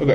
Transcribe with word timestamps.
Ok. 0.00 0.12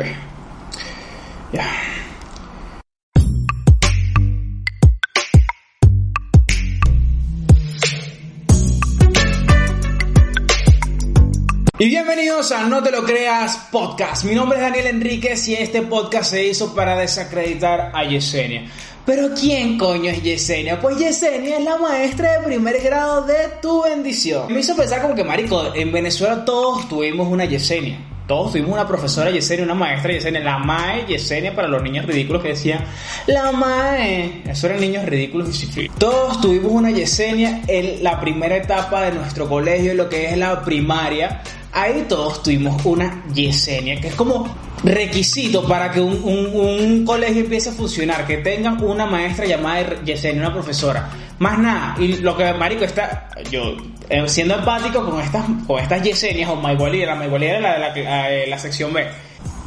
Y 11.79 11.89
bienvenidos 11.89 12.51
a 12.51 12.65
No 12.65 12.83
Te 12.83 12.91
Lo 12.91 13.03
Creas 13.03 13.69
Podcast. 13.71 14.23
Mi 14.25 14.35
nombre 14.35 14.59
es 14.59 14.63
Daniel 14.63 14.85
Enríquez 14.85 15.47
y 15.47 15.55
este 15.55 15.81
podcast 15.81 16.29
se 16.29 16.45
hizo 16.45 16.75
para 16.75 16.95
desacreditar 16.95 17.91
a 17.95 18.03
Yesenia. 18.03 18.69
Pero 19.05 19.29
¿quién 19.33 19.77
coño 19.77 20.11
es 20.11 20.21
Yesenia? 20.21 20.79
Pues 20.79 20.97
Yesenia 20.97 21.57
es 21.57 21.63
la 21.63 21.77
maestra 21.77 22.39
de 22.39 22.45
primer 22.45 22.81
grado 22.81 23.23
de 23.23 23.49
tu 23.61 23.83
bendición. 23.83 24.53
Me 24.53 24.59
hizo 24.59 24.75
pensar 24.75 25.01
como 25.01 25.15
que, 25.15 25.23
marico, 25.23 25.73
en 25.73 25.91
Venezuela 25.91 26.45
todos 26.45 26.87
tuvimos 26.87 27.27
una 27.27 27.45
Yesenia. 27.45 27.97
Todos 28.27 28.51
tuvimos 28.51 28.71
una 28.71 28.87
profesora 28.87 29.31
Yesenia, 29.31 29.65
una 29.65 29.73
maestra 29.73 30.13
Yesenia, 30.13 30.39
la 30.39 30.59
MAE 30.59 31.05
Yesenia 31.07 31.53
para 31.53 31.67
los 31.67 31.81
niños 31.81 32.05
ridículos 32.05 32.41
que 32.41 32.49
decían 32.49 32.85
la 33.27 33.51
MAE. 33.51 34.43
Eso 34.47 34.67
eran 34.67 34.79
niños 34.79 35.05
ridículos 35.05 35.49
y 35.49 35.53
sin 35.67 35.91
Todos 35.97 36.39
tuvimos 36.39 36.71
una 36.71 36.91
Yesenia 36.91 37.61
en 37.67 38.03
la 38.03 38.21
primera 38.21 38.55
etapa 38.55 39.01
de 39.01 39.13
nuestro 39.13 39.49
colegio, 39.49 39.93
lo 39.95 40.07
que 40.07 40.29
es 40.29 40.37
la 40.37 40.63
primaria. 40.63 41.41
Ahí 41.73 42.05
todos 42.09 42.43
tuvimos 42.43 42.83
una 42.85 43.23
Yesenia, 43.33 43.99
que 44.01 44.09
es 44.09 44.15
como 44.15 44.53
requisito 44.83 45.65
para 45.67 45.91
que 45.91 46.01
un, 46.01 46.19
un- 46.23 47.05
colegio 47.05 47.41
empiece 47.41 47.69
a 47.69 47.73
funcionar, 47.73 48.25
que 48.27 48.37
tengan 48.37 48.81
una 48.83 49.05
maestra 49.05 49.45
llamada 49.45 50.03
Yesenia, 50.03 50.41
una 50.41 50.53
profesora. 50.53 51.09
Más 51.39 51.57
nada. 51.57 51.95
Y 51.99 52.17
lo 52.17 52.35
que, 52.37 52.51
marico, 52.53 52.83
está, 52.83 53.29
yo, 53.49 53.75
eh, 54.09 54.23
siendo 54.27 54.55
empático 54.55 55.03
con 55.09 55.19
estas, 55.21 55.45
con 55.65 55.79
estas 55.79 56.03
Yesenias 56.03 56.49
o 56.49 56.55
Maigualera, 56.55 57.15
Maigualera 57.15 57.57
era 57.59 57.77
la 57.79 57.93
de 57.93 58.03
la, 58.03 58.31
eh, 58.33 58.47
la 58.47 58.57
sección 58.59 58.93
B. 58.93 59.07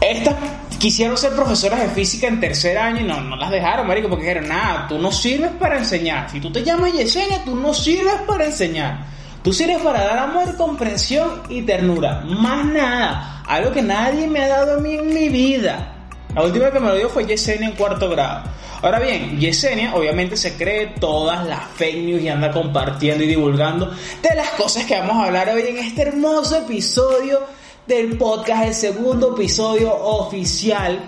Estas 0.01 0.35
quisieron 0.79 1.17
ser 1.17 1.33
profesoras 1.33 1.81
de 1.81 1.89
física 1.89 2.27
en 2.29 2.39
tercer 2.41 2.77
año 2.77 3.01
y 3.01 3.05
no, 3.05 3.21
no 3.23 3.37
las 3.37 3.51
dejaron, 3.51 3.87
marico, 3.87 4.09
porque 4.09 4.25
dijeron, 4.27 4.49
nada, 4.49 4.87
tú 4.89 4.99
no 4.99 5.11
sirves 5.11 5.51
para 5.59 5.79
enseñar. 5.79 6.29
Si 6.31 6.41
tú 6.41 6.53
te 6.53 6.63
llamas 6.63 6.93
Yesenia, 6.93 7.43
tú 7.45 7.57
no 7.57 7.73
sirves 7.73 8.15
para 8.27 8.45
enseñar. 8.45 9.07
Tú 9.45 9.53
sirves 9.53 9.83
para 9.83 10.03
dar 10.03 10.19
amor, 10.21 10.57
comprensión 10.57 11.43
y 11.51 11.61
ternura. 11.61 12.23
Más 12.25 12.65
nada. 12.65 13.43
Algo 13.47 13.73
que 13.73 13.83
nadie 13.83 14.27
me 14.27 14.41
ha 14.41 14.49
dado 14.49 14.79
a 14.79 14.81
mí 14.81 14.95
en 14.95 15.13
mi 15.13 15.29
vida. 15.29 16.07
La 16.35 16.45
última 16.45 16.71
que 16.71 16.81
me 16.81 16.89
lo 16.89 16.97
dio 16.97 17.11
fue 17.11 17.27
Yesenia 17.27 17.69
en 17.69 17.77
cuarto 17.77 18.09
grado. 18.09 18.45
Ahora 18.81 18.99
bien, 19.01 19.39
Yesenia 19.39 19.95
obviamente 19.95 20.39
se 20.39 20.57
cree 20.57 20.95
todas 20.99 21.47
las 21.47 21.61
fake 21.77 22.07
news 22.07 22.23
y 22.23 22.29
anda 22.31 22.51
compartiendo 22.51 23.23
y 23.23 23.27
divulgando 23.27 23.93
de 24.23 24.35
las 24.35 24.49
cosas 24.53 24.87
que 24.87 24.99
vamos 24.99 25.19
a 25.19 25.27
hablar 25.27 25.51
hoy 25.51 25.63
en 25.69 25.77
este 25.77 26.03
hermoso 26.03 26.57
episodio 26.57 27.41
del 27.87 28.17
podcast, 28.17 28.65
el 28.65 28.75
segundo 28.75 29.35
episodio 29.35 29.95
oficial 29.95 31.05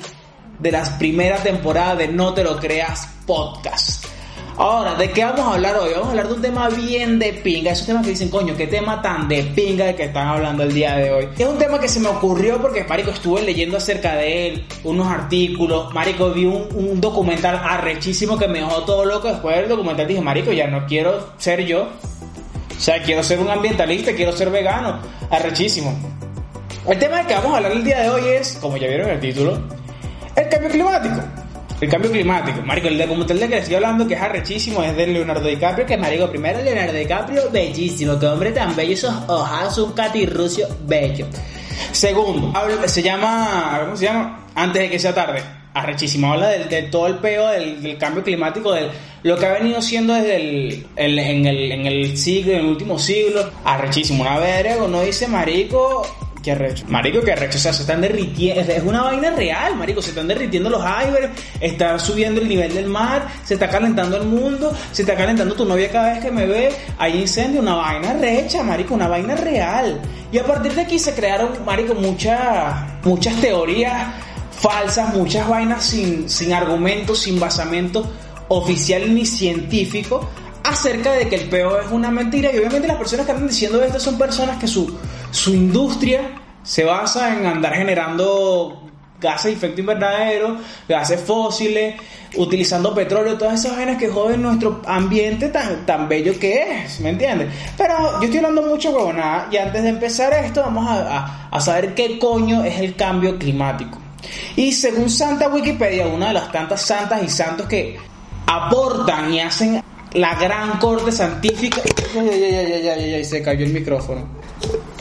de 0.59 0.73
la 0.73 0.99
primera 0.99 1.39
temporada 1.39 1.97
de 1.97 2.09
No 2.09 2.35
Te 2.35 2.45
Lo 2.45 2.59
Creas 2.59 3.09
Podcast. 3.27 4.16
Ahora, 4.59 4.95
¿de 4.95 5.11
qué 5.11 5.23
vamos 5.23 5.41
a 5.41 5.55
hablar 5.55 5.77
hoy? 5.77 5.91
Vamos 5.93 6.07
a 6.07 6.11
hablar 6.13 6.29
de 6.29 6.35
un 6.35 6.41
tema 6.41 6.71
bien 6.71 7.19
de 7.19 7.35
pinga. 7.35 7.73
Esos 7.73 7.87
temas 7.87 8.05
que 8.05 8.11
dicen, 8.11 8.31
coño, 8.31 8.57
qué 8.57 8.67
tema 8.67 9.03
tan 9.03 9.29
de 9.29 9.43
pinga 9.43 9.85
de 9.85 9.95
que 9.95 10.05
están 10.05 10.29
hablando 10.29 10.63
el 10.63 10.73
día 10.73 10.97
de 10.97 11.11
hoy. 11.11 11.29
Es 11.37 11.47
un 11.47 11.59
tema 11.59 11.79
que 11.79 11.89
se 11.89 12.01
me 12.01 12.09
ocurrió 12.09 12.59
porque, 12.59 12.83
Marico, 12.85 13.11
estuve 13.11 13.43
leyendo 13.43 13.77
acerca 13.77 14.17
de 14.17 14.49
él, 14.49 14.67
unos 14.83 15.09
artículos. 15.09 15.93
Marico, 15.93 16.31
vi 16.31 16.47
un, 16.47 16.69
un 16.75 16.99
documental 17.03 17.61
arrechísimo 17.63 18.39
que 18.39 18.49
me 18.49 18.61
dejó 18.61 18.83
todo 18.85 19.05
loco. 19.05 19.29
Después 19.29 19.57
del 19.57 19.69
documental 19.69 20.07
dije, 20.07 20.23
Marico, 20.23 20.51
ya 20.53 20.67
no 20.69 20.87
quiero 20.87 21.33
ser 21.37 21.67
yo. 21.67 21.83
O 21.83 22.81
sea, 22.81 23.03
quiero 23.03 23.23
ser 23.23 23.41
un 23.41 23.51
ambientalista, 23.51 24.15
quiero 24.15 24.33
ser 24.33 24.49
vegano. 24.49 25.01
Arrechísimo. 25.29 25.95
El 26.89 26.99
tema 26.99 27.19
del 27.19 27.27
que 27.27 27.35
vamos 27.35 27.53
a 27.53 27.57
hablar 27.59 27.73
el 27.73 27.85
día 27.85 28.01
de 28.01 28.09
hoy 28.09 28.23
es, 28.27 28.57
como 28.59 28.79
ya 28.79 28.89
vieron 28.89 29.09
en 29.09 29.15
el 29.17 29.21
título, 29.21 29.59
el 30.35 30.49
cambio 30.49 30.71
climático. 30.71 31.46
El 31.81 31.89
cambio 31.91 32.11
climático. 32.11 32.63
Marico, 32.63 32.89
el 32.89 32.97
documental 32.99 33.39
de 33.39 33.49
que 33.49 33.59
estoy 33.59 33.75
hablando, 33.75 34.07
que 34.09 34.15
es 34.15 34.21
arrechísimo, 34.21 34.83
es 34.83 34.97
de 34.97 35.07
Leonardo 35.09 35.47
DiCaprio, 35.47 35.85
que 35.87 35.97
marico, 35.99 36.29
primero 36.31 36.63
Leonardo 36.63 36.95
DiCaprio, 36.95 37.51
bellísimo, 37.51 38.19
que 38.19 38.27
hombre 38.27 38.51
tan 38.53 38.75
bello, 38.75 38.95
esos 38.95 39.15
ojazos, 39.29 39.93
catirrucio 39.93 40.67
bello. 40.87 41.27
Segundo, 41.93 42.53
se 42.87 43.03
llama, 43.03 43.81
¿cómo 43.85 43.97
se 43.97 44.07
llama? 44.07 44.47
Antes 44.55 44.83
de 44.83 44.91
que 44.91 44.99
sea 44.99 45.15
tarde. 45.15 45.43
Arrechísimo, 45.75 46.33
habla 46.33 46.49
del- 46.49 46.69
de, 46.71 46.83
todo 46.85 47.07
el 47.07 47.17
peo 47.17 47.49
del, 47.49 47.99
cambio 47.99 48.23
climático, 48.25 48.73
de 48.73 48.89
lo 49.23 49.37
que 49.37 49.45
ha 49.45 49.53
venido 49.53 49.83
siendo 49.83 50.15
desde 50.15 50.37
el, 50.37 50.87
el- 50.97 51.19
en, 51.19 51.45
el, 51.47 51.73
en 51.73 51.87
el 51.87 52.17
siglo, 52.17 52.53
en 52.53 52.61
el 52.61 52.67
último 52.67 52.99
siglo. 52.99 53.51
Arrechísimo, 53.63 54.23
una 54.23 54.39
verga, 54.39 54.77
uno 54.83 55.03
dice, 55.03 55.29
marico, 55.29 56.07
Qué 56.47 56.53
arrecho. 56.53 56.85
Marico, 56.87 57.23
qué 57.23 57.33
arrecho. 57.33 57.59
O 57.59 57.61
sea, 57.61 57.73
se 57.73 57.83
están 57.83 58.01
derritiendo. 58.01 58.73
Es 58.73 58.85
una 58.85 59.03
vaina 59.03 59.31
real, 59.33 59.75
marico. 59.75 60.01
Se 60.01 60.11
están 60.11 60.29
derritiendo 60.29 60.71
los 60.71 60.81
icebergs. 60.81 61.43
Está 61.59 61.99
subiendo 61.99 62.41
el 62.41 62.49
nivel 62.49 62.73
del 62.73 62.87
mar. 62.87 63.27
Se 63.43 63.55
está 63.55 63.69
calentando 63.69 64.17
el 64.17 64.29
mundo. 64.29 64.73
Se 64.93 65.03
está 65.03 65.17
calentando 65.17 65.57
tu 65.57 65.65
novia 65.65 65.91
cada 65.91 66.13
vez 66.13 66.23
que 66.23 66.31
me 66.31 66.47
ve. 66.47 66.73
Hay 66.99 67.21
incendio. 67.21 67.61
Una 67.61 67.75
vaina 67.75 68.13
recha, 68.13 68.63
marico. 68.63 68.95
Una 68.95 69.09
vaina 69.09 69.35
real. 69.35 70.01
Y 70.31 70.39
a 70.39 70.45
partir 70.45 70.73
de 70.73 70.83
aquí 70.83 71.01
se 71.01 71.15
crearon, 71.15 71.65
marico, 71.65 71.95
muchas, 71.95 73.03
muchas 73.03 73.35
teorías 73.41 74.15
falsas. 74.53 75.13
Muchas 75.17 75.49
vainas 75.49 75.83
sin, 75.83 76.31
sin 76.31 76.53
argumentos, 76.53 77.23
sin 77.23 77.41
basamento 77.41 78.09
oficial 78.47 79.13
ni 79.13 79.27
científico 79.27 80.31
acerca 80.63 81.13
de 81.13 81.29
que 81.29 81.37
el 81.37 81.49
peo 81.49 81.81
es 81.81 81.91
una 81.91 82.11
mentira 82.11 82.53
y 82.53 82.59
obviamente 82.59 82.89
las 82.89 82.97
personas 82.97 83.27
que 83.27 83.33
andan 83.33 83.49
diciendo 83.49 83.83
esto 83.83 84.01
son 84.01 84.19
personas 84.19 84.59
que 84.59 84.67
su, 84.67 84.97
su 85.37 85.55
industria 85.55 86.23
se 86.63 86.85
basa 86.85 87.37
en 87.37 87.47
andar 87.47 87.75
generando 87.75 88.83
gases 89.21 89.45
de 89.53 89.53
efecto 89.53 89.81
invernadero, 89.81 90.57
gases 90.89 91.21
fósiles, 91.21 91.95
utilizando 92.37 92.95
petróleo, 92.95 93.39
todas 93.39 93.61
esas 93.65 93.77
vainas 93.77 93.97
que 93.97 94.09
joden 94.09 94.43
nuestro 94.43 94.83
ambiente 94.87 95.49
tan, 95.49 95.87
tan 95.87 96.09
bello 96.09 96.39
que 96.39 96.83
es, 96.85 97.01
¿me 97.01 97.11
entiendes? 97.11 97.49
Pero 97.79 98.19
yo 98.21 98.25
estoy 98.25 98.39
hablando 98.39 98.63
mucho 98.63 98.91
huevonada 98.91 99.49
y 99.51 99.57
antes 99.57 99.83
de 99.83 99.89
empezar 99.91 100.33
esto 100.35 100.61
vamos 100.63 100.87
a, 100.89 101.49
a- 101.51 101.61
saber 101.61 101.95
qué 101.95 102.19
coño 102.19 102.63
es 102.65 102.79
el 102.81 102.95
cambio 102.97 103.39
climático. 103.39 103.99
Y 104.57 104.73
según 104.73 105.09
Santa 105.09 105.49
Wikipedia, 105.49 106.07
una 106.09 106.29
de 106.29 106.35
las 106.35 106.51
tantas 106.53 106.83
santas 106.83 107.23
y 107.23 107.29
santos 107.29 107.67
que 107.67 107.97
aportan 108.47 109.33
y 109.33 109.41
hacen 109.41 109.83
la 110.13 110.35
gran 110.35 110.79
corte 110.79 111.13
científica. 111.13 111.81
Ay, 112.19 112.29
ay, 112.33 112.43
ay, 112.45 112.73
ay, 112.73 112.89
ay, 112.89 113.15
ay, 113.15 113.25
se 113.25 113.43
cayó 113.43 113.65
el 113.67 113.73
micrófono. 113.73 114.27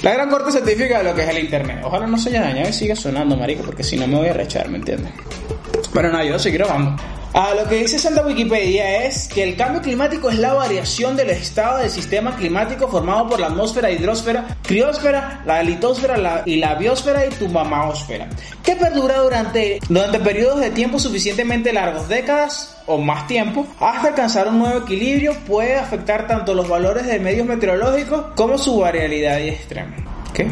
La 0.06 0.14
gran 0.14 0.30
corte 0.30 0.52
científica 0.52 1.00
de 1.00 1.04
lo 1.04 1.16
que 1.16 1.24
es 1.24 1.30
el 1.30 1.40
internet. 1.40 1.80
Ojalá 1.84 2.06
no 2.06 2.16
se 2.16 2.30
haya 2.30 2.42
dañado 2.42 2.70
y 2.70 2.74
siga 2.74 2.96
sonando, 2.96 3.36
marico, 3.36 3.64
porque 3.64 3.84
si 3.84 3.98
no 3.98 4.06
me 4.06 4.18
voy 4.18 4.28
a 4.28 4.34
rechar, 4.34 4.70
¿me 4.70 4.78
entiendes? 4.78 5.12
Bueno, 5.96 6.12
nada, 6.12 6.24
yo 6.24 6.38
seguiré 6.38 6.64
grabando. 6.64 7.02
Ah, 7.38 7.54
lo 7.54 7.68
que 7.68 7.76
dice 7.76 8.00
Santa 8.00 8.26
Wikipedia 8.26 9.04
es 9.04 9.28
que 9.28 9.44
el 9.44 9.58
cambio 9.58 9.82
climático 9.82 10.30
es 10.30 10.40
la 10.40 10.54
variación 10.54 11.18
del 11.18 11.32
estado 11.32 11.80
del 11.80 11.90
sistema 11.92 12.34
climático 12.38 12.88
formado 12.88 13.28
por 13.28 13.42
la 13.42 13.48
atmósfera, 13.48 13.92
hidrosfera, 13.92 14.56
criosfera, 14.64 15.42
la 15.46 15.62
litosfera 15.62 16.16
la- 16.16 16.44
y 16.46 16.56
la 16.56 16.76
biosfera 16.76 17.26
y 17.26 17.30
tu 17.32 17.50
mamaosfera, 17.50 18.30
que 18.64 18.78
perdura 18.78 19.18
durante, 19.20 19.82
durante 19.90 20.20
periodos 20.22 20.62
de 20.62 20.70
tiempo 20.70 20.98
suficientemente 20.98 21.74
largos, 21.74 22.08
décadas 22.08 22.78
o 22.86 22.98
más 23.00 23.28
tiempo, 23.28 23.68
hasta 23.82 24.08
alcanzar 24.08 24.48
un 24.48 24.60
nuevo 24.60 24.80
equilibrio, 24.86 25.34
puede 25.46 25.76
afectar 25.76 26.28
tanto 26.28 26.54
los 26.54 26.70
valores 26.70 27.06
de 27.06 27.20
medios 27.20 27.46
meteorológicos 27.46 28.28
como 28.38 28.58
su 28.58 28.78
variabilidad 28.80 29.40
y 29.40 29.50
extrema. 29.50 29.94
¿Qué? 30.34 30.48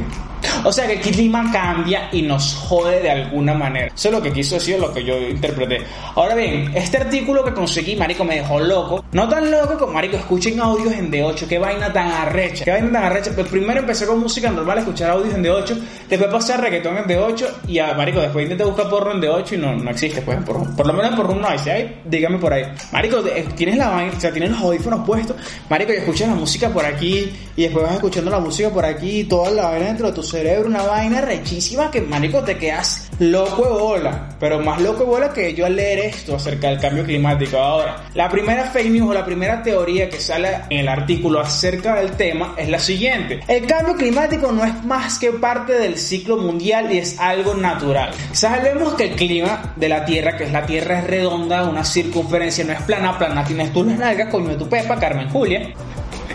O 0.66 0.72
sea 0.72 0.88
que 0.88 0.94
el 0.94 1.02
clima 1.02 1.52
cambia 1.52 2.10
y 2.12 2.22
nos 2.22 2.56
jode 2.56 3.02
de 3.02 3.12
alguna 3.12 3.54
manera. 3.54 3.88
Eso 3.88 4.08
es 4.08 4.14
lo 4.14 4.22
que 4.22 4.32
quiso 4.32 4.56
decir, 4.56 4.80
lo 4.80 4.94
que 4.94 5.04
yo 5.04 5.20
interpreté. 5.20 5.82
Ahora 6.16 6.36
bien, 6.36 6.72
este 6.74 6.98
artículo 6.98 7.44
que 7.44 7.54
conseguí, 7.54 7.96
marico, 7.96 8.24
me 8.24 8.36
dejó 8.36 8.60
loco. 8.60 9.04
No 9.12 9.28
tan 9.28 9.52
loco 9.52 9.78
como, 9.78 9.94
marico, 9.94 10.16
escuchen 10.16 10.60
audios 10.60 10.94
en 10.94 11.12
D8. 11.12 11.48
Qué 11.48 11.60
vaina 11.60 11.92
tan 11.92 12.10
arrecha. 12.10 12.64
Qué 12.64 12.72
vaina 12.72 12.92
tan 12.92 13.04
arrecha. 13.04 13.32
Pues 13.36 13.48
primero 13.48 13.82
empecé 13.82 14.08
con 14.08 14.20
música 14.20 14.50
normal, 14.50 14.80
escuchar 14.80 15.12
audios 15.12 15.36
en 15.36 15.44
D8. 15.44 15.78
Después 16.10 16.32
pasé 16.32 16.54
a 16.54 16.58
reggaetón 16.58 16.98
en 16.98 17.04
D8. 17.06 17.48
Y 17.68 17.80
a, 17.80 17.94
marico, 17.94 18.22
después 18.22 18.44
intenté 18.44 18.64
buscar 18.64 18.90
porro 18.90 19.12
en 19.12 19.22
D8 19.22 19.54
y 19.54 19.58
no, 19.58 19.76
no 19.76 19.92
existe, 19.92 20.22
pues. 20.22 20.38
Por, 20.44 20.76
por 20.76 20.88
lo 20.88 20.94
menos 20.94 21.16
por 21.16 21.30
un 21.30 21.42
no 21.42 21.48
hay. 21.50 21.60
Si 21.60 21.70
hay, 21.70 22.02
dígame 22.06 22.38
por 22.38 22.54
ahí. 22.54 22.64
Marico, 22.92 23.22
tienes 23.56 23.78
la 23.78 23.90
vaina, 23.90 24.14
o 24.16 24.20
sea, 24.20 24.32
tienes 24.32 24.52
los 24.52 24.62
audífonos 24.62 25.06
puestos. 25.06 25.36
Marico, 25.70 25.92
y 25.94 25.98
escuchas 25.98 26.30
la 26.30 26.36
música 26.36 26.70
por 26.70 26.86
aquí. 26.86 27.32
Y 27.56 27.64
después 27.64 27.86
vas 27.86 27.96
escuchando 27.96 28.32
la 28.32 28.40
música 28.40 28.70
por 28.70 28.86
aquí. 28.86 29.20
Y 29.20 29.24
toda 29.26 29.52
la 29.52 29.70
vaina 29.70 29.88
dentro 29.88 30.08
de 30.08 30.14
tu 30.14 30.24
cerebro. 30.24 30.53
Una 30.60 30.84
vaina 30.84 31.22
rechísima 31.22 31.90
que, 31.92 32.02
marico, 32.02 32.44
te 32.44 32.58
quedas 32.58 33.10
loco 33.20 33.64
de 33.64 33.82
bola. 33.82 34.30
Pero 34.40 34.60
más 34.60 34.82
loco 34.82 35.00
de 35.00 35.06
bola 35.06 35.34
que 35.34 35.54
yo 35.54 35.66
al 35.66 35.76
leer 35.76 36.00
esto 36.00 36.36
acerca 36.36 36.70
del 36.70 36.80
cambio 36.80 37.04
climático. 37.04 37.58
Ahora, 37.58 38.06
la 38.14 38.30
primera 38.30 38.66
fake 38.66 38.90
news 38.90 39.10
o 39.10 39.14
la 39.14 39.26
primera 39.26 39.62
teoría 39.64 40.10
que 40.10 40.20
sale 40.20 40.50
en 40.70 40.80
el 40.80 40.88
artículo 40.88 41.40
acerca 41.40 41.96
del 41.96 42.12
tema 42.12 42.56
es 42.58 42.70
la 42.70 42.80
siguiente. 42.80 43.40
El 43.48 43.66
cambio 43.66 43.96
climático 43.96 44.52
no 44.52 44.64
es 44.64 44.84
más 44.84 45.20
que 45.20 45.32
parte 45.32 45.74
del 45.74 45.98
ciclo 45.98 46.38
mundial 46.38 46.92
y 46.92 47.00
es 47.00 47.20
algo 47.20 47.54
natural. 47.56 48.12
Sabemos 48.32 48.94
que 48.94 49.06
el 49.06 49.16
clima 49.16 49.74
de 49.76 49.90
la 49.90 50.06
Tierra, 50.06 50.38
que 50.38 50.46
es 50.46 50.52
la 50.52 50.66
Tierra 50.66 51.00
es 51.00 51.08
redonda, 51.08 51.64
una 51.64 51.84
circunferencia 51.84 52.64
no 52.64 52.74
es 52.74 52.82
plana, 52.82 53.18
plana 53.18 53.44
tienes 53.44 53.72
tú 53.74 53.84
las 53.84 53.98
nalgas, 53.98 54.30
coño 54.30 54.50
de 54.50 54.56
tu 54.56 54.68
pepa, 54.68 55.00
Carmen 55.00 55.30
Julia. 55.30 55.74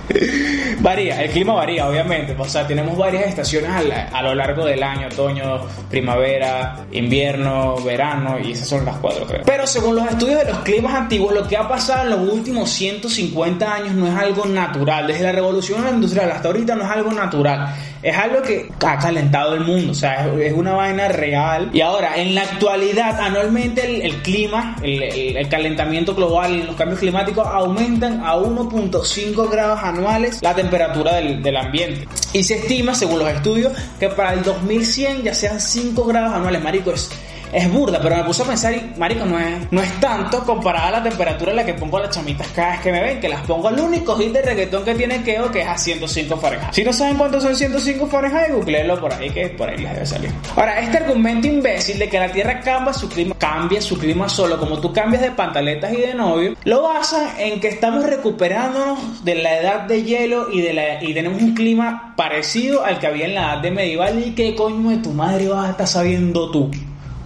varía, 0.81 1.23
el 1.23 1.31
clima 1.31 1.55
varía, 1.55 1.89
obviamente. 1.89 2.35
O 2.39 2.45
sea, 2.45 2.67
tenemos 2.67 2.97
varias 2.97 3.27
estaciones 3.27 3.71
a, 4.13 4.23
lo 4.23 4.35
largo 4.35 4.65
del 4.65 4.83
año: 4.83 5.09
otoño, 5.09 5.61
primavera, 5.91 6.87
invierno, 6.93 7.77
verano, 7.77 8.39
y 8.39 8.53
esas 8.53 8.69
son 8.69 8.85
las 8.85 8.97
cuatro, 8.99 9.27
creo. 9.27 9.43
Pero 9.45 9.67
según 9.67 9.97
los 9.97 10.07
estudios 10.07 10.45
de 10.45 10.53
los 10.53 10.59
climas 10.61 10.95
antiguos, 10.95 11.35
lo 11.35 11.47
que 11.47 11.57
ha 11.57 11.69
pasado 11.69 12.05
en 12.05 12.11
los 12.11 12.33
últimos 12.33 12.71
150 12.71 13.75
años 13.75 13.95
no 13.95 14.07
es 14.09 14.15
algo 14.15 14.45
natural. 14.47 15.07
Desde 15.07 15.25
la 15.25 15.33
revolución 15.33 15.87
industrial 15.89 16.31
hasta 16.31 16.49
ahorita 16.49 16.75
no 16.75 16.85
es 16.85 16.91
algo 16.91 17.13
natural 17.13 17.75
es 18.03 18.17
algo 18.17 18.43
que 18.43 18.71
ha 18.87 18.99
calentado 18.99 19.55
el 19.55 19.65
mundo, 19.65 19.93
o 19.93 19.95
sea, 19.95 20.33
es, 20.39 20.53
una 20.53 20.73
vaina 20.73 21.09
real. 21.09 21.71
Y 21.73 21.81
ahora, 21.81 22.17
en 22.17 22.35
la 22.35 22.43
actualidad, 22.43 23.21
anualmente 23.21 24.07
el, 24.07 24.23
clima, 24.23 24.77
el, 24.83 25.49
calentamiento 25.49 26.15
global, 26.15 26.67
los 26.67 26.77
cambios 26.77 27.01
climáticos 27.01 27.47
aumentan 27.47 28.21
a 28.25 28.37
1.5 28.37 29.51
grados 29.51 29.81
anuales 29.83 29.98
la 30.41 30.55
temperatura 30.55 31.15
del, 31.15 31.43
del, 31.43 31.57
ambiente. 31.57 32.09
Y 32.33 32.43
se 32.43 32.57
estima, 32.57 32.95
según 32.95 33.21
los 33.21 33.31
estudios, 33.31 33.73
que 33.99 34.09
para 34.09 34.35
el 34.35 34.43
2100 34.43 35.23
ya 35.23 35.35
sean 35.35 35.61
5 35.61 36.05
grados 36.05 36.35
anuales, 36.35 36.63
marico, 36.63 36.93
es 36.93 37.11
es 37.53 37.73
burda, 37.73 38.01
pero 38.03 38.17
me 38.17 38.25
puse 38.25 38.43
a 38.43 38.47
pensar 38.47 38.75
y, 38.75 38.99
marico, 38.99 39.25
no 39.25 39.39
es, 39.39 39.71
no 39.71 39.81
es 39.81 40.01
tanto 40.01 40.45
comparada 40.45 40.89
a 40.89 40.91
la 40.93 41.03
temperatura 41.03 41.51
en 41.51 41.57
la 41.57 41.67
que 41.67 41.75
pongo 41.75 41.99
a 41.99 42.03
las 42.03 42.11
chamitas 42.11 42.47
cada 42.49 42.73
vez 42.73 42.81
que 42.81 42.93
me 42.93 43.01
ven, 43.01 43.21
que 43.21 43.29
las 43.29 43.43
pongo 43.43 43.69
al 43.69 43.79
único 43.79 44.17
hit 44.17 44.33
de 44.33 44.43
reggaetón 44.43 44.85
que 44.85 44.95
tiene 44.95 45.23
Keo, 45.23 45.51
que 45.51 45.63
es 45.63 45.69
a 45.69 45.77
105 45.77 46.37
Fahrenheit. 46.37 46.73
Si 46.73 46.85
no 46.85 46.93
saben 46.93 47.17
cuántos 47.17 47.43
son 47.43 47.55
105 47.55 48.07
Fahrenheit, 48.07 48.53
googleenlo 48.53 49.01
por 49.01 49.13
ahí, 49.13 49.31
que 49.31 49.49
por 49.49 49.69
ahí 49.69 49.79
les 49.79 49.93
debe 49.93 50.07
salir. 50.07 50.31
Ahora, 50.57 50.81
este 50.81 50.99
argumento 50.99 51.47
imbécil 51.47 51.99
de 51.99 52.09
que 52.09 52.19
la 52.19 52.31
Tierra 52.31 52.61
cambia 52.61 52.93
su 52.93 53.09
clima, 53.09 53.35
cambia 53.39 53.81
su 53.81 53.99
clima 53.99 54.29
solo, 54.29 54.59
como 54.59 54.79
tú 54.81 54.93
cambias 54.93 55.23
de 55.23 55.31
pantaletas 55.31 55.93
y 55.93 55.97
de 55.97 56.15
novio, 56.15 56.55
lo 56.65 56.83
basa 56.83 57.35
en 57.39 57.61
que 57.61 57.69
estamos 57.69 58.05
recuperándonos 58.05 59.25
de 59.25 59.35
la 59.37 59.61
edad 59.61 59.81
de 59.83 60.03
hielo 60.03 60.49
y, 60.53 60.61
de 60.61 60.73
la, 60.73 61.03
y 61.03 61.15
tenemos 61.15 61.41
un 61.41 61.55
clima 61.55 62.15
parecido 62.17 62.85
al 62.85 62.99
que 62.99 63.07
había 63.07 63.27
en 63.27 63.35
la 63.35 63.53
edad 63.53 63.59
de 63.59 63.71
medieval 63.71 64.23
y 64.25 64.35
que 64.35 64.55
coño 64.55 64.91
de 64.91 64.99
tu 64.99 65.11
madre 65.11 65.49
vas 65.49 65.67
a 65.67 65.71
estar 65.71 65.87
sabiendo 65.87 66.51
tú. 66.51 66.71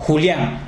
Julián, 0.02 0.58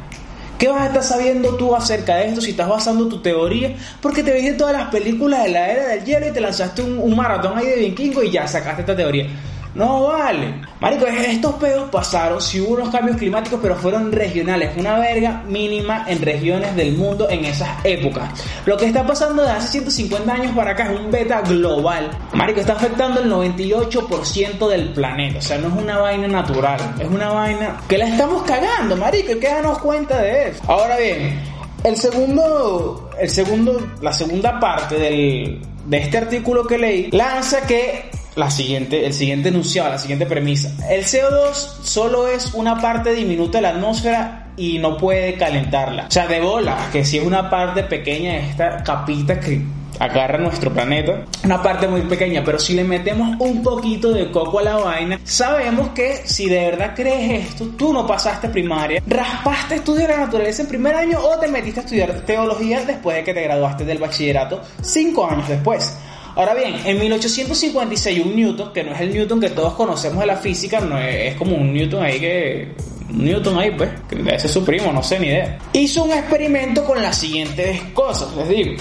¿qué 0.58 0.68
vas 0.68 0.82
a 0.82 0.86
estar 0.86 1.02
sabiendo 1.02 1.56
tú 1.56 1.74
acerca 1.74 2.14
de 2.16 2.28
esto 2.28 2.40
si 2.40 2.52
estás 2.52 2.68
basando 2.68 3.08
tu 3.08 3.20
teoría? 3.20 3.74
Porque 4.00 4.22
te 4.22 4.32
viste 4.32 4.52
todas 4.52 4.72
las 4.72 4.90
películas 4.90 5.42
de 5.42 5.50
la 5.50 5.72
era 5.72 5.88
del 5.88 6.04
hielo 6.04 6.28
y 6.28 6.30
te 6.30 6.40
lanzaste 6.40 6.82
un, 6.82 7.16
maratón 7.16 7.58
ahí 7.58 7.66
de 7.66 7.76
vikingo 7.76 8.22
y 8.22 8.30
ya 8.30 8.46
sacaste 8.46 8.82
esta 8.82 8.94
teoría. 8.94 9.26
No 9.74 10.04
vale. 10.04 10.54
Marico, 10.80 11.06
estos 11.06 11.54
pedos 11.56 11.90
pasaron, 11.90 12.40
si 12.40 12.60
hubo 12.60 12.74
unos 12.74 12.90
cambios 12.90 13.16
climáticos, 13.16 13.58
pero 13.60 13.74
fueron 13.74 14.12
regionales. 14.12 14.76
Una 14.76 14.98
verga 14.98 15.42
mínima 15.48 16.04
en 16.06 16.22
regiones 16.22 16.76
del 16.76 16.96
mundo 16.96 17.28
en 17.28 17.44
esas 17.44 17.70
épocas. 17.84 18.30
Lo 18.66 18.76
que 18.76 18.86
está 18.86 19.04
pasando 19.04 19.42
de 19.42 19.50
hace 19.50 19.68
150 19.68 20.32
años 20.32 20.52
para 20.54 20.72
acá 20.72 20.92
es 20.92 21.00
un 21.00 21.10
beta 21.10 21.40
global. 21.40 22.10
Marico, 22.34 22.60
está 22.60 22.74
afectando 22.74 23.20
el 23.20 23.30
98% 23.30 24.68
del 24.68 24.92
planeta. 24.92 25.38
O 25.38 25.42
sea, 25.42 25.58
no 25.58 25.68
es 25.68 25.74
una 25.74 25.98
vaina 25.98 26.28
natural. 26.28 26.80
Es 27.00 27.08
una 27.08 27.30
vaina 27.30 27.80
que 27.88 27.98
la 27.98 28.06
estamos 28.06 28.42
cagando, 28.44 28.96
marico. 28.96 29.32
Hay 29.32 29.40
que 29.40 29.48
darnos 29.48 29.78
cuenta 29.78 30.22
de 30.22 30.50
eso. 30.50 30.62
Ahora 30.68 30.96
bien, 30.96 31.40
el 31.82 31.96
segundo, 31.96 33.10
el 33.18 33.28
segundo, 33.28 33.92
la 34.00 34.12
segunda 34.12 34.60
parte 34.60 34.94
del, 34.96 35.60
de 35.84 35.96
este 35.98 36.18
artículo 36.18 36.66
que 36.66 36.78
leí 36.78 37.10
lanza 37.10 37.66
que 37.66 38.10
la 38.36 38.50
siguiente, 38.50 39.06
el 39.06 39.12
siguiente 39.12 39.48
enunciado, 39.48 39.90
la 39.90 39.98
siguiente 39.98 40.26
premisa. 40.26 40.72
El 40.90 41.04
CO2 41.04 41.54
solo 41.82 42.28
es 42.28 42.54
una 42.54 42.80
parte 42.80 43.14
diminuta 43.14 43.58
de 43.58 43.62
la 43.62 43.68
atmósfera 43.70 44.48
y 44.56 44.78
no 44.78 44.96
puede 44.96 45.34
calentarla. 45.34 46.06
O 46.08 46.10
sea, 46.10 46.26
de 46.26 46.40
bola, 46.40 46.88
que 46.92 47.04
si 47.04 47.18
es 47.18 47.24
una 47.24 47.48
parte 47.50 47.84
pequeña 47.84 48.32
de 48.32 48.50
esta 48.50 48.82
capita 48.82 49.38
que 49.38 49.62
agarra 49.98 50.38
nuestro 50.38 50.72
planeta, 50.72 51.24
una 51.44 51.62
parte 51.62 51.86
muy 51.86 52.02
pequeña, 52.02 52.42
pero 52.44 52.58
si 52.58 52.74
le 52.74 52.84
metemos 52.84 53.36
un 53.38 53.62
poquito 53.62 54.12
de 54.12 54.30
coco 54.30 54.58
a 54.58 54.62
la 54.62 54.76
vaina, 54.76 55.20
sabemos 55.24 55.90
que 55.90 56.22
si 56.24 56.48
de 56.48 56.70
verdad 56.70 56.92
crees 56.94 57.48
esto, 57.48 57.66
tú 57.76 57.92
no 57.92 58.06
pasaste 58.06 58.48
primaria, 58.48 59.02
raspaste 59.06 59.76
estudiar 59.76 60.10
la 60.10 60.16
naturaleza 60.18 60.62
en 60.62 60.68
primer 60.68 60.94
año 60.94 61.18
o 61.20 61.38
te 61.38 61.48
metiste 61.48 61.80
a 61.80 61.82
estudiar 61.84 62.12
teología 62.22 62.84
después 62.84 63.16
de 63.16 63.24
que 63.24 63.34
te 63.34 63.42
graduaste 63.42 63.84
del 63.84 63.98
bachillerato 63.98 64.62
cinco 64.82 65.28
años 65.28 65.48
después. 65.48 65.96
Ahora 66.36 66.54
bien, 66.54 66.74
en 66.84 66.98
1856 66.98 68.24
un 68.24 68.34
Newton, 68.34 68.72
que 68.72 68.82
no 68.82 68.92
es 68.92 69.00
el 69.00 69.12
Newton 69.12 69.40
que 69.40 69.50
todos 69.50 69.74
conocemos 69.74 70.20
de 70.20 70.26
la 70.26 70.36
física, 70.36 70.80
no 70.80 70.98
es, 70.98 71.34
como 71.36 71.56
un 71.56 71.72
Newton 71.72 72.02
ahí 72.02 72.18
que 72.18 72.68
Newton 73.10 73.58
ahí, 73.58 73.70
pues, 73.70 73.90
que 74.08 74.16
debe 74.16 74.38
ser 74.38 74.50
su 74.50 74.64
primo, 74.64 74.92
no 74.92 75.02
sé 75.02 75.20
ni 75.20 75.28
idea. 75.28 75.58
Hizo 75.72 76.04
un 76.04 76.12
experimento 76.12 76.84
con 76.84 77.00
las 77.00 77.16
siguientes 77.16 77.80
cosas, 77.92 78.34
les 78.36 78.48
digo. 78.48 78.72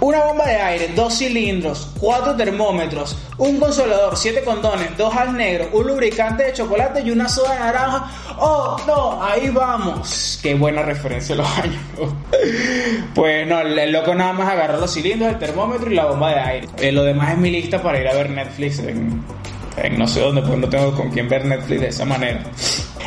Una 0.00 0.24
bomba 0.24 0.46
de 0.46 0.56
aire, 0.56 0.88
dos 0.96 1.18
cilindros, 1.18 1.90
cuatro 2.00 2.34
termómetros, 2.34 3.18
un 3.36 3.60
consolador, 3.60 4.16
siete 4.16 4.42
condones, 4.42 4.96
dos 4.96 5.14
al 5.14 5.36
negro, 5.36 5.68
un 5.74 5.86
lubricante 5.86 6.44
de 6.44 6.52
chocolate 6.54 7.02
y 7.02 7.10
una 7.10 7.28
soda 7.28 7.52
de 7.52 7.60
naranja. 7.60 8.10
¡Oh, 8.38 8.78
no! 8.86 9.22
Ahí 9.22 9.50
vamos. 9.50 10.40
Qué 10.42 10.54
buena 10.54 10.80
referencia 10.80 11.36
los 11.36 11.46
años. 11.58 11.82
pues 13.14 13.46
no, 13.46 13.60
el 13.60 13.92
loco 13.92 14.14
nada 14.14 14.32
más 14.32 14.48
agarró 14.48 14.80
los 14.80 14.90
cilindros, 14.90 15.32
el 15.32 15.38
termómetro 15.38 15.90
y 15.90 15.94
la 15.94 16.06
bomba 16.06 16.30
de 16.30 16.40
aire. 16.40 16.68
Eh, 16.78 16.92
lo 16.92 17.02
demás 17.02 17.32
es 17.32 17.38
mi 17.38 17.50
lista 17.50 17.82
para 17.82 18.00
ir 18.00 18.08
a 18.08 18.14
ver 18.14 18.30
Netflix 18.30 18.78
en, 18.78 19.22
en 19.76 19.98
no 19.98 20.06
sé 20.06 20.20
dónde, 20.20 20.40
pues 20.40 20.56
no 20.56 20.68
tengo 20.70 20.94
con 20.94 21.10
quién 21.10 21.28
ver 21.28 21.44
Netflix 21.44 21.78
de 21.78 21.88
esa 21.88 22.06
manera. 22.06 22.42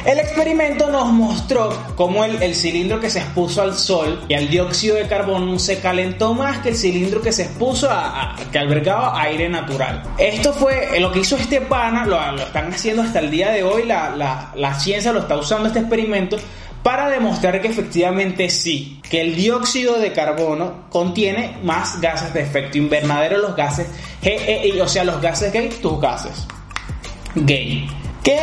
El 0.05 0.19
experimento 0.19 0.89
nos 0.89 1.13
mostró 1.13 1.71
cómo 1.95 2.25
el, 2.25 2.55
cilindro 2.55 2.99
que 2.99 3.09
se 3.09 3.19
expuso 3.19 3.61
al 3.61 3.73
sol 3.75 4.25
y 4.27 4.33
al 4.33 4.49
dióxido 4.49 4.97
de 4.97 5.07
carbono 5.07 5.57
se 5.57 5.79
calentó 5.79 6.33
más 6.33 6.59
que 6.59 6.69
el 6.69 6.75
cilindro 6.75 7.21
que 7.21 7.31
se 7.31 7.43
expuso 7.43 7.89
a, 7.89 8.35
que 8.51 8.59
albergaba 8.59 9.21
aire 9.21 9.47
natural. 9.47 10.03
Esto 10.17 10.53
fue 10.53 10.99
lo 10.99 11.11
que 11.11 11.19
hizo 11.19 11.37
este 11.37 11.61
pana, 11.61 12.05
lo, 12.05 12.19
están 12.35 12.73
haciendo 12.73 13.01
hasta 13.01 13.19
el 13.19 13.31
día 13.31 13.51
de 13.51 13.63
hoy, 13.63 13.83
la, 13.83 14.51
la 14.53 14.73
ciencia 14.77 15.13
lo 15.13 15.21
está 15.21 15.37
usando 15.37 15.67
este 15.67 15.79
experimento 15.79 16.37
para 16.83 17.09
demostrar 17.09 17.61
que 17.61 17.69
efectivamente 17.69 18.49
sí, 18.49 18.99
que 19.09 19.21
el 19.21 19.37
dióxido 19.37 19.99
de 19.99 20.11
carbono 20.11 20.89
contiene 20.89 21.57
más 21.63 22.01
gases 22.01 22.33
de 22.33 22.41
efecto 22.41 22.77
invernadero, 22.77 23.37
los 23.37 23.55
gases 23.55 23.87
GEI, 24.21 24.81
o 24.81 24.87
sea, 24.87 25.05
los 25.05 25.21
gases 25.21 25.53
gay, 25.53 25.69
tus 25.81 25.99
gases 26.01 26.45
gay 27.35 27.87
que 28.23 28.39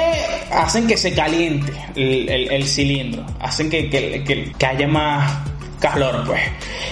hacen 0.52 0.86
que 0.86 0.96
se 0.96 1.12
caliente 1.14 1.72
el, 1.96 2.66
cilindro, 2.66 3.24
hacen 3.40 3.70
que, 3.70 3.88
que, 3.88 4.66
haya 4.66 4.86
más 4.86 5.48
calor, 5.80 6.22
pues. 6.26 6.40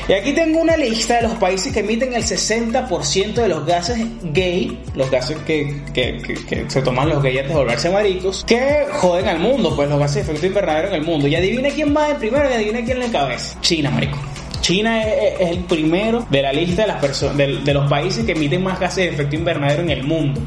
Y 0.09 0.15
aquí 0.15 0.33
tengo 0.33 0.63
una 0.63 0.75
lista 0.77 1.17
de 1.17 1.23
los 1.29 1.35
países 1.35 1.73
que 1.73 1.81
emiten 1.81 2.15
el 2.15 2.23
60% 2.23 3.35
de 3.35 3.49
los 3.49 3.67
gases 3.67 3.99
gay, 4.33 4.83
los 4.95 5.11
gases 5.11 5.37
que, 5.41 5.83
se 6.69 6.81
toman 6.81 7.11
los 7.11 7.23
gays 7.23 7.41
antes 7.41 7.53
de 7.53 7.59
volverse 7.61 7.91
maricos, 7.91 8.45
que 8.45 8.87
joden 8.93 9.29
al 9.29 9.39
mundo, 9.39 9.77
pues 9.77 9.91
los 9.91 9.99
gases 9.99 10.27
de 10.27 10.33
efecto 10.33 10.47
invernadero 10.47 10.89
en 10.89 10.95
el 10.95 11.03
mundo. 11.03 11.29
Y 11.29 11.37
adivina 11.37 11.69
quién 11.69 11.95
va 11.95 12.09
en 12.09 12.17
primero 12.17 12.49
y 12.49 12.55
adivina 12.55 12.83
quién 12.83 13.03
en 13.03 13.13
la 13.13 13.19
cabeza. 13.21 13.61
China, 13.61 13.91
marico. 13.91 14.19
China 14.63 15.03
es, 15.03 15.41
el 15.41 15.59
primero 15.65 16.27
de 16.31 16.43
la 16.43 16.53
lista 16.53 16.83
de, 16.83 16.89
las 16.89 17.01
personas, 17.01 17.37
de 17.37 17.75
los 17.75 17.89
países 17.89 18.25
que 18.25 18.33
emiten 18.33 18.63
más 18.63 18.81
gases 18.81 18.97
de 19.05 19.09
efecto 19.09 19.37
invernadero 19.37 19.83
en 19.83 19.91
el 19.91 20.05
mundo. 20.05 20.41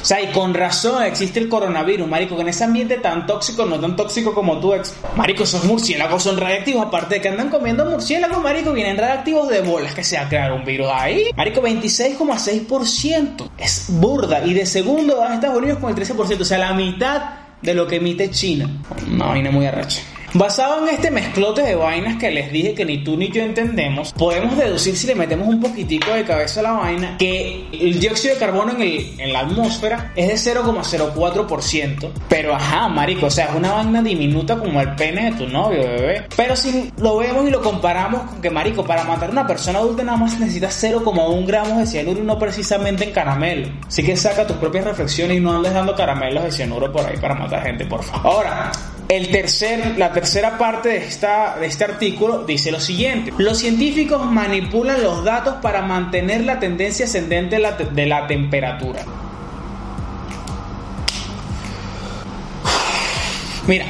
O 0.00 0.04
sea, 0.04 0.22
y 0.22 0.28
con 0.28 0.54
razón 0.54 1.02
existe 1.02 1.40
el 1.40 1.48
coronavirus, 1.48 2.08
marico, 2.08 2.36
con 2.36 2.48
ese 2.48 2.64
ambiente 2.64 2.96
tan 2.96 3.26
tóxico, 3.26 3.64
no 3.66 3.78
tan 3.78 3.96
tóxico 3.96 4.34
como 4.34 4.58
tú, 4.58 4.74
ex. 4.74 4.94
Marico, 5.16 5.44
esos 5.44 5.64
murciélagos 5.64 6.22
son 6.22 6.36
radiactivos, 6.36 6.86
aparte 6.86 7.16
de 7.16 7.20
que 7.20 7.28
andan 7.28 7.50
comiendo 7.50 7.84
murciélagos, 7.84 8.42
marico, 8.42 8.72
vienen 8.72 8.96
radiactivos 8.96 9.48
de 9.48 9.60
bolas 9.62 9.94
que 9.94 10.04
se 10.04 10.16
va 10.16 10.22
a 10.22 10.28
crear 10.28 10.52
un 10.52 10.64
virus 10.64 10.88
ahí. 10.92 11.30
Marico, 11.36 11.60
26,6%. 11.62 13.50
Es 13.58 13.86
burda. 13.88 14.44
Y 14.44 14.54
de 14.54 14.66
segundo 14.66 15.18
van 15.18 15.34
Estados 15.34 15.58
Unidos 15.58 15.78
con 15.78 15.90
el 15.90 15.96
13%. 15.96 16.40
O 16.40 16.44
sea, 16.44 16.58
la 16.58 16.72
mitad 16.72 17.22
de 17.60 17.74
lo 17.74 17.86
que 17.86 17.96
emite 17.96 18.30
China. 18.30 18.68
Una 19.10 19.26
vaina 19.26 19.50
muy 19.50 19.66
arrecha. 19.66 20.00
Basado 20.38 20.86
en 20.86 20.94
este 20.94 21.10
mezclote 21.10 21.62
de 21.62 21.74
vainas 21.74 22.14
que 22.14 22.30
les 22.30 22.52
dije 22.52 22.72
que 22.72 22.84
ni 22.84 22.98
tú 22.98 23.16
ni 23.16 23.28
yo 23.28 23.42
entendemos, 23.42 24.12
podemos 24.12 24.56
deducir 24.56 24.96
si 24.96 25.08
le 25.08 25.16
metemos 25.16 25.48
un 25.48 25.60
poquitico 25.60 26.12
de 26.12 26.22
cabeza 26.22 26.60
a 26.60 26.62
la 26.62 26.72
vaina 26.74 27.16
que 27.18 27.66
el 27.72 27.98
dióxido 27.98 28.34
de 28.34 28.38
carbono 28.38 28.70
en, 28.70 28.82
el, 28.82 29.14
en 29.18 29.32
la 29.32 29.40
atmósfera 29.40 30.12
es 30.14 30.44
de 30.44 30.54
0,04%. 30.54 32.10
Pero 32.28 32.54
ajá, 32.54 32.86
marico, 32.86 33.26
o 33.26 33.30
sea, 33.32 33.46
es 33.46 33.56
una 33.56 33.72
vaina 33.72 34.00
diminuta 34.00 34.56
como 34.56 34.80
el 34.80 34.94
pene 34.94 35.32
de 35.32 35.38
tu 35.38 35.48
novio, 35.48 35.82
bebé. 35.82 36.26
Pero 36.36 36.54
si 36.54 36.92
lo 36.98 37.16
vemos 37.16 37.44
y 37.48 37.50
lo 37.50 37.60
comparamos 37.60 38.30
con 38.30 38.40
que, 38.40 38.48
marico, 38.48 38.84
para 38.84 39.02
matar 39.02 39.30
a 39.30 39.32
una 39.32 39.44
persona 39.44 39.80
adulta 39.80 40.04
nada 40.04 40.18
más 40.18 40.38
necesitas 40.38 40.80
0,1 40.84 41.46
gramos 41.48 41.78
de 41.78 41.86
cianuro 41.86 42.20
y 42.20 42.24
no 42.24 42.38
precisamente 42.38 43.02
en 43.02 43.10
caramelo. 43.10 43.66
Así 43.88 44.04
que 44.04 44.16
saca 44.16 44.46
tus 44.46 44.58
propias 44.58 44.84
reflexiones 44.84 45.38
y 45.38 45.40
no 45.40 45.56
andes 45.56 45.74
dando 45.74 45.96
caramelos 45.96 46.44
de 46.44 46.52
cianuro 46.52 46.92
por 46.92 47.04
ahí 47.04 47.16
para 47.16 47.34
matar 47.34 47.64
gente, 47.64 47.86
por 47.86 48.04
favor. 48.04 48.46
Ahora, 48.46 48.70
el 49.08 49.30
tercer, 49.30 49.98
la 49.98 50.12
tercera 50.12 50.58
parte 50.58 50.90
de, 50.90 50.96
esta, 50.98 51.56
de 51.58 51.66
este 51.66 51.84
artículo 51.84 52.44
dice 52.44 52.70
lo 52.70 52.78
siguiente. 52.78 53.32
Los 53.38 53.58
científicos 53.58 54.30
manipulan 54.30 55.02
los 55.02 55.24
datos 55.24 55.56
para 55.62 55.82
mantener 55.82 56.44
la 56.44 56.60
tendencia 56.60 57.06
ascendente 57.06 57.56
de 57.56 57.62
la, 57.62 57.72
de 57.72 58.06
la 58.06 58.26
temperatura. 58.26 59.04
Mira, 63.66 63.86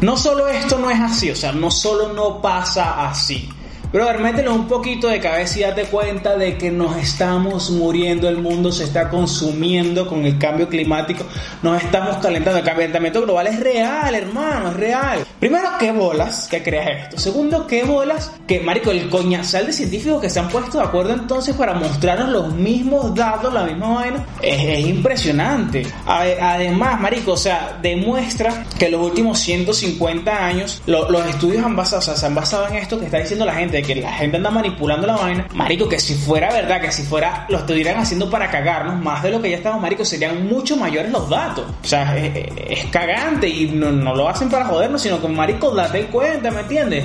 no 0.00 0.16
solo 0.16 0.48
esto 0.48 0.78
no 0.78 0.90
es 0.90 1.00
así, 1.00 1.30
o 1.30 1.36
sea, 1.36 1.52
no 1.52 1.70
solo 1.70 2.12
no 2.12 2.42
pasa 2.42 3.08
así. 3.08 3.48
Pero 3.94 4.06
ver, 4.06 4.18
mételo 4.18 4.52
un 4.52 4.66
poquito 4.66 5.06
de 5.06 5.20
cabeza 5.20 5.56
y 5.56 5.62
date 5.62 5.84
cuenta 5.84 6.36
de 6.36 6.58
que 6.58 6.68
nos 6.68 6.96
estamos 6.96 7.70
muriendo, 7.70 8.28
el 8.28 8.38
mundo 8.38 8.72
se 8.72 8.82
está 8.82 9.08
consumiendo 9.08 10.08
con 10.08 10.24
el 10.24 10.36
cambio 10.36 10.68
climático, 10.68 11.24
nos 11.62 11.80
estamos 11.80 12.16
calentando. 12.16 12.58
El 12.58 12.64
calentamiento 12.64 13.22
global 13.22 13.46
es 13.46 13.60
real, 13.60 14.12
hermano, 14.12 14.70
es 14.70 14.76
real. 14.78 15.24
Primero, 15.38 15.68
¿qué 15.78 15.92
bolas 15.92 16.48
que 16.48 16.60
creas 16.60 17.04
esto? 17.04 17.18
Segundo, 17.20 17.68
¿qué 17.68 17.84
bolas 17.84 18.32
que, 18.48 18.58
marico, 18.58 18.90
el 18.90 19.08
coñazal 19.08 19.66
de 19.66 19.72
científicos 19.72 20.20
que 20.20 20.28
se 20.28 20.40
han 20.40 20.48
puesto 20.48 20.78
de 20.78 20.84
acuerdo 20.86 21.12
entonces 21.12 21.54
para 21.54 21.74
mostrarnos 21.74 22.30
los 22.30 22.52
mismos 22.52 23.14
datos, 23.14 23.54
la 23.54 23.62
misma 23.62 23.94
vaina? 23.94 24.26
Es, 24.42 24.86
impresionante. 24.86 25.86
Además, 26.04 27.00
marico, 27.00 27.34
o 27.34 27.36
sea, 27.36 27.78
demuestra 27.80 28.66
que 28.76 28.88
los 28.88 29.00
últimos 29.00 29.38
150 29.38 30.44
años 30.44 30.82
los 30.86 31.26
estudios 31.28 31.64
han 31.64 31.76
basado, 31.76 32.00
o 32.00 32.02
sea, 32.02 32.16
se 32.16 32.26
han 32.26 32.34
basado 32.34 32.66
en 32.66 32.74
esto 32.74 32.98
que 32.98 33.04
está 33.04 33.18
diciendo 33.18 33.44
la 33.44 33.54
gente 33.54 33.83
que 33.84 33.94
la 33.96 34.12
gente 34.12 34.36
anda 34.36 34.50
manipulando 34.50 35.06
la 35.06 35.16
vaina, 35.16 35.46
marico, 35.54 35.88
que 35.88 35.98
si 35.98 36.14
fuera 36.14 36.52
verdad, 36.52 36.80
que 36.80 36.92
si 36.92 37.02
fuera, 37.02 37.46
lo 37.48 37.58
estuvieran 37.58 37.98
haciendo 37.98 38.28
para 38.30 38.50
cagarnos, 38.50 39.00
más 39.02 39.22
de 39.22 39.30
lo 39.30 39.40
que 39.40 39.50
ya 39.50 39.56
estamos, 39.56 39.80
marico, 39.80 40.04
serían 40.04 40.46
mucho 40.46 40.76
mayores 40.76 41.10
los 41.10 41.28
datos. 41.28 41.66
O 41.82 41.86
sea, 41.86 42.16
es, 42.16 42.84
cagante 42.86 43.48
y 43.48 43.66
no, 43.68 43.90
no, 43.92 44.14
lo 44.14 44.28
hacen 44.28 44.48
para 44.48 44.64
jodernos, 44.66 45.02
sino 45.02 45.20
que, 45.20 45.28
marico, 45.28 45.70
date 45.70 46.06
cuenta, 46.06 46.50
¿me 46.50 46.60
entiendes? 46.60 47.04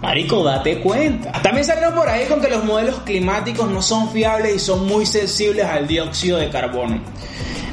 Marico, 0.00 0.42
date 0.42 0.80
cuenta. 0.80 1.30
También 1.42 1.64
salieron 1.64 1.94
por 1.94 2.08
ahí 2.08 2.26
con 2.26 2.40
que 2.40 2.48
los 2.48 2.64
modelos 2.64 2.96
climáticos 3.04 3.70
no 3.70 3.80
son 3.80 4.10
fiables 4.10 4.56
y 4.56 4.58
son 4.58 4.86
muy 4.86 5.06
sensibles 5.06 5.64
al 5.64 5.86
dióxido 5.86 6.38
de 6.38 6.50
carbono. 6.50 7.00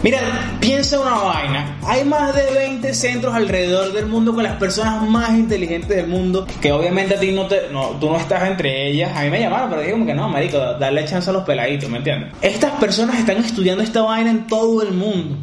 Mira, 0.02 0.58
piensa 0.62 0.98
una 0.98 1.12
vaina. 1.12 1.78
Hay 1.86 2.06
más 2.06 2.34
de 2.34 2.50
20 2.54 2.94
centros 2.94 3.34
alrededor 3.34 3.92
del 3.92 4.06
mundo 4.06 4.34
con 4.34 4.44
las 4.44 4.56
personas 4.56 5.04
más 5.10 5.32
inteligentes 5.32 5.90
del 5.90 6.08
mundo. 6.08 6.48
Que 6.62 6.72
obviamente 6.72 7.16
a 7.16 7.20
ti 7.20 7.34
no 7.34 7.48
te. 7.48 7.70
No, 7.70 7.90
tú 8.00 8.10
no 8.10 8.18
estás 8.18 8.44
entre 8.50 8.90
ellas. 8.90 9.12
A 9.16 9.24
mí 9.24 9.30
me 9.30 9.42
llamaron, 9.42 9.70
pero 9.70 9.82
dije 9.82 9.94
como 9.94 10.06
que 10.06 10.14
no, 10.14 10.30
marico, 10.30 10.58
darle 10.58 11.04
chance 11.04 11.30
a 11.30 11.34
los 11.34 11.44
peladitos, 11.44 11.90
¿me 11.90 11.98
entiendes? 11.98 12.32
Estas 12.42 12.72
personas 12.80 13.20
están 13.20 13.38
estudiando 13.38 13.84
esta 13.84 14.02
vaina 14.02 14.30
en 14.30 14.48
todo 14.48 14.82
el 14.84 14.94
mundo 14.94 15.38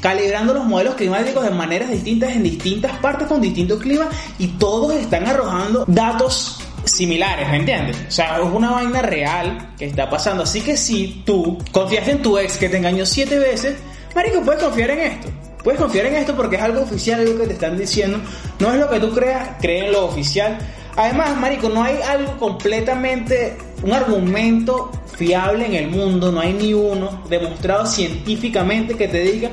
calibrando 0.00 0.54
los 0.54 0.64
modelos 0.64 0.94
climáticos 0.94 1.44
de 1.44 1.50
maneras 1.50 1.90
distintas 1.90 2.34
en 2.34 2.42
distintas 2.42 2.96
partes 3.00 3.28
con 3.28 3.38
distintos 3.38 3.80
climas 3.80 4.08
y 4.38 4.46
todos 4.48 4.94
están 4.94 5.26
arrojando 5.26 5.84
datos 5.86 6.58
similares, 6.84 7.48
¿me 7.50 7.56
entiendes? 7.56 7.98
O 8.08 8.10
sea, 8.10 8.38
es 8.38 8.48
una 8.50 8.70
vaina 8.70 9.02
real 9.02 9.74
que 9.78 9.84
está 9.84 10.08
pasando. 10.08 10.44
Así 10.44 10.62
que 10.62 10.76
si 10.76 11.22
tú 11.26 11.58
confiaste 11.70 12.12
en 12.12 12.22
tu 12.22 12.38
ex 12.38 12.56
que 12.56 12.68
te 12.70 12.78
engañó 12.78 13.04
siete 13.04 13.38
veces, 13.38 13.76
Marico, 14.14 14.42
puedes 14.42 14.62
confiar 14.62 14.90
en 14.90 14.98
esto. 15.00 15.28
Puedes 15.62 15.80
confiar 15.80 16.06
en 16.06 16.14
esto 16.14 16.34
porque 16.34 16.56
es 16.56 16.62
algo 16.62 16.82
oficial, 16.82 17.20
algo 17.20 17.38
que 17.38 17.46
te 17.46 17.52
están 17.52 17.76
diciendo. 17.76 18.18
No 18.58 18.72
es 18.72 18.80
lo 18.80 18.88
que 18.88 19.00
tú 19.00 19.12
creas, 19.12 19.50
cree 19.60 19.86
en 19.86 19.92
lo 19.92 20.06
oficial. 20.06 20.58
Además, 20.96 21.36
Marico, 21.36 21.68
no 21.68 21.82
hay 21.82 21.96
algo 22.08 22.36
completamente, 22.38 23.56
un 23.82 23.92
argumento 23.92 24.90
fiable 25.16 25.66
en 25.66 25.74
el 25.74 25.88
mundo, 25.88 26.32
no 26.32 26.40
hay 26.40 26.54
ni 26.54 26.74
uno 26.74 27.22
demostrado 27.28 27.86
científicamente 27.86 28.94
que 28.94 29.06
te 29.06 29.20
diga 29.20 29.50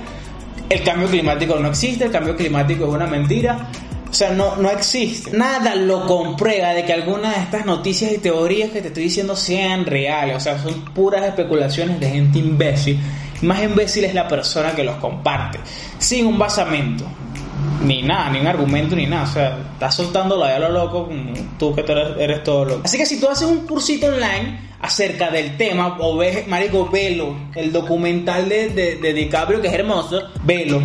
el 0.69 0.83
cambio 0.83 1.07
climático 1.07 1.57
no 1.59 1.69
existe, 1.69 2.05
el 2.05 2.11
cambio 2.11 2.35
climático 2.35 2.85
es 2.85 2.93
una 2.93 3.07
mentira. 3.07 3.69
O 4.09 4.13
sea, 4.13 4.31
no, 4.31 4.55
no 4.55 4.69
existe. 4.69 5.31
Nada 5.31 5.75
lo 5.75 6.05
comprueba 6.05 6.73
de 6.73 6.85
que 6.85 6.93
alguna 6.93 7.33
de 7.33 7.41
estas 7.41 7.65
noticias 7.65 8.11
y 8.13 8.17
teorías 8.17 8.71
que 8.71 8.81
te 8.81 8.87
estoy 8.87 9.03
diciendo 9.03 9.35
sean 9.35 9.85
reales. 9.85 10.37
O 10.37 10.39
sea, 10.39 10.61
son 10.61 10.85
puras 10.93 11.25
especulaciones 11.25 11.99
de 11.99 12.09
gente 12.09 12.39
imbécil 12.39 12.99
más 13.41 13.63
imbécil 13.63 14.05
es 14.05 14.13
la 14.13 14.27
persona 14.27 14.73
que 14.73 14.83
los 14.83 14.95
comparte, 14.95 15.59
sin 15.97 16.25
un 16.25 16.37
basamento, 16.37 17.05
ni 17.83 18.01
nada, 18.01 18.29
ni 18.29 18.39
un 18.39 18.47
argumento, 18.47 18.95
ni 18.95 19.05
nada. 19.05 19.23
O 19.23 19.27
sea, 19.27 19.57
estás 19.73 19.95
soltándolo 19.95 20.43
ahí 20.43 20.53
a 20.53 20.59
lo 20.59 20.69
loco, 20.69 21.09
tú 21.57 21.73
que 21.75 21.81
eres, 22.19 22.43
todo 22.43 22.65
loco. 22.65 22.81
Así 22.85 22.97
que 22.97 23.05
si 23.05 23.19
tú 23.19 23.27
haces 23.29 23.47
un 23.47 23.65
cursito 23.65 24.07
online 24.07 24.59
acerca 24.81 25.29
del 25.29 25.57
tema, 25.57 25.97
o 25.99 26.17
ves, 26.17 26.47
marico, 26.47 26.89
velo, 26.89 27.35
el 27.55 27.71
documental 27.71 28.47
de, 28.49 28.69
de, 28.69 29.13
DiCaprio, 29.13 29.61
que 29.61 29.67
es 29.67 29.73
hermoso, 29.73 30.21
velo. 30.43 30.81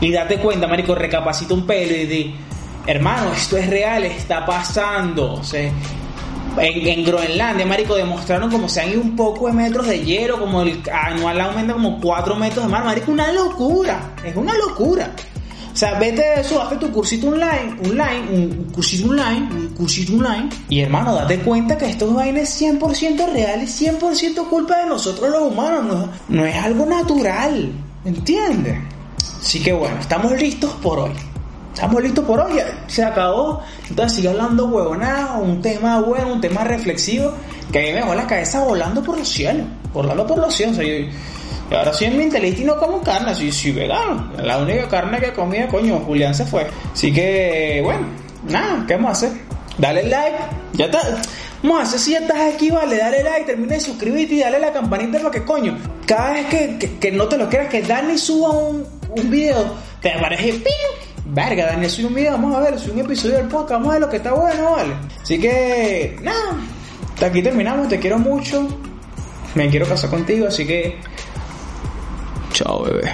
Y 0.00 0.10
date 0.12 0.38
cuenta, 0.38 0.66
marico, 0.66 0.94
recapacita 0.94 1.54
un 1.54 1.66
pelo 1.66 1.96
y 1.96 2.06
di, 2.06 2.34
hermano, 2.86 3.32
esto 3.32 3.56
es 3.56 3.68
real, 3.68 4.04
está 4.04 4.44
pasando. 4.44 5.34
O 5.34 5.44
sea, 5.44 5.70
en, 6.58 7.04
Groenlandia, 7.04 7.66
marico, 7.66 7.94
demostraron 7.94 8.50
como 8.50 8.68
se 8.68 8.80
han 8.80 8.90
ido 8.90 9.00
un 9.00 9.16
poco 9.16 9.46
de 9.46 9.52
metros 9.52 9.86
de 9.86 10.04
hielo, 10.04 10.38
como 10.38 10.62
el 10.62 10.82
anual 10.92 11.40
aumenta 11.40 11.74
como 11.74 12.00
4 12.00 12.36
metros 12.36 12.66
de 12.66 12.70
mar, 12.70 12.84
marico, 12.84 13.12
una 13.12 13.32
locura, 13.32 14.14
es 14.24 14.34
una 14.36 14.54
locura. 14.56 15.12
O 15.76 15.78
sea, 15.78 15.98
vete 15.98 16.22
de 16.22 16.40
eso, 16.40 16.62
hazte 16.62 16.76
tu 16.76 16.90
cursito 16.90 17.28
online, 17.28 17.76
online, 17.84 18.28
un 18.30 18.72
cursito 18.72 19.10
online, 19.10 19.46
un 19.52 19.68
cursito 19.76 20.14
online. 20.14 20.48
Y 20.70 20.80
hermano, 20.80 21.14
date 21.14 21.38
cuenta 21.40 21.76
que 21.76 21.90
esto 21.90 22.18
es 22.18 22.62
100% 22.62 23.30
real 23.30 23.62
y 23.62 23.66
100% 23.66 24.48
culpa 24.48 24.78
de 24.78 24.86
nosotros 24.86 25.28
los 25.28 25.52
humanos. 25.52 25.84
No, 25.84 26.08
no 26.30 26.46
es 26.46 26.56
algo 26.56 26.86
natural. 26.86 27.70
¿Entiendes? 28.06 28.78
Así 29.38 29.62
que 29.62 29.74
bueno, 29.74 29.98
estamos 30.00 30.32
listos 30.40 30.72
por 30.82 30.98
hoy. 30.98 31.12
Estamos 31.76 32.02
listos 32.02 32.24
por 32.24 32.40
hoy, 32.40 32.54
se 32.86 33.04
acabó. 33.04 33.60
Entonces 33.90 34.16
sigue 34.16 34.30
hablando 34.30 34.64
huevonada, 34.64 35.34
un 35.34 35.60
tema 35.60 36.00
bueno, 36.00 36.32
un 36.32 36.40
tema 36.40 36.64
reflexivo, 36.64 37.34
que 37.70 37.78
a 37.78 37.82
mí 37.82 37.88
me 37.88 37.96
dejó 37.96 38.14
la 38.14 38.26
cabeza 38.26 38.64
volando 38.64 39.02
por 39.02 39.18
los 39.18 39.28
cielos, 39.28 39.66
volando 39.92 40.26
por 40.26 40.38
los 40.38 40.54
cielos. 40.56 40.78
y 40.82 41.10
ahora 41.70 41.92
soy 41.92 42.08
mi 42.08 42.24
inteligente 42.24 42.62
y 42.62 42.64
no 42.64 42.78
como 42.78 43.02
carne, 43.02 43.34
soy, 43.34 43.52
soy 43.52 43.72
vegano. 43.72 44.32
La 44.42 44.56
única 44.56 44.88
carne 44.88 45.20
que 45.20 45.34
comía, 45.34 45.68
coño, 45.68 45.98
Julián 45.98 46.34
se 46.34 46.46
fue. 46.46 46.66
Así 46.94 47.12
que, 47.12 47.82
bueno, 47.84 48.06
nada, 48.48 48.82
¿qué 48.88 48.94
vamos 48.94 49.10
a 49.10 49.12
hacer? 49.12 49.32
Dale 49.76 50.04
like, 50.04 50.38
ya 50.72 50.86
está. 50.86 51.00
Vamos 51.62 51.80
a 51.80 51.82
hacer 51.82 52.00
si 52.00 52.12
ya 52.12 52.20
estás 52.20 52.54
aquí, 52.54 52.70
vale, 52.70 52.96
dale 52.96 53.22
like, 53.22 53.44
termina 53.44 53.74
de 53.74 53.80
suscribirte 53.80 54.36
y 54.36 54.40
dale 54.40 54.60
la 54.60 54.72
campanita 54.72 55.18
para 55.18 55.30
que 55.30 55.44
coño, 55.44 55.76
cada 56.06 56.32
vez 56.32 56.46
que, 56.46 56.96
que, 56.98 57.12
no 57.12 57.28
te 57.28 57.36
lo 57.36 57.50
creas, 57.50 57.68
que 57.68 57.82
Dani 57.82 58.16
suba 58.16 58.48
un, 58.48 58.82
un 59.14 59.30
video, 59.30 59.74
te 60.00 60.14
aparece 60.14 60.54
ping 60.54 61.05
verga, 61.26 61.66
Daniel, 61.66 61.90
soy 61.90 62.04
un 62.04 62.14
video, 62.14 62.32
vamos 62.32 62.54
a 62.54 62.60
ver, 62.60 62.78
soy 62.78 62.92
un 62.92 63.00
episodio 63.00 63.36
del 63.36 63.48
podcast, 63.48 63.72
vamos 63.72 63.88
a 63.88 63.92
ver 63.92 64.00
lo 64.00 64.10
que 64.10 64.16
está 64.16 64.32
bueno, 64.32 64.72
vale. 64.72 64.94
Así 65.22 65.40
que, 65.40 66.18
nada, 66.22 66.56
hasta 67.14 67.26
aquí 67.26 67.42
terminamos, 67.42 67.88
te 67.88 67.98
quiero 67.98 68.18
mucho, 68.18 68.66
me 69.54 69.68
quiero 69.68 69.86
casar 69.86 70.10
contigo, 70.10 70.46
así 70.48 70.66
que, 70.66 70.98
chao, 72.52 72.84
bebé. 72.84 73.12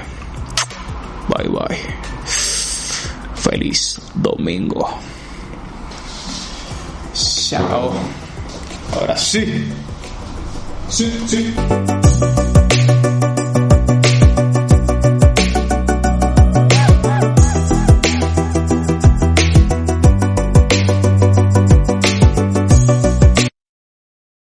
Bye, 1.29 1.49
bye. 1.49 1.79
Feliz 3.37 4.01
domingo. 4.15 4.89
Chao. 7.15 7.93
Ahora 8.95 9.17
sí. 9.17 9.69
Sí, 10.89 11.25
sí. 11.27 11.55